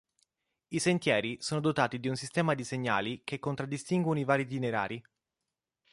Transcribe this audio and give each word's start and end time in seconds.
I 0.69 0.79
sentieri 0.79 1.37
sono 1.43 1.59
dotati 1.61 1.99
di 1.99 2.07
un 2.07 2.15
sistema 2.15 2.55
di 2.55 2.63
segnali 2.63 3.21
che 3.23 3.37
contraddistinguono 3.37 4.19
i 4.19 4.23
vari 4.23 4.41
itinerari. 4.41 5.03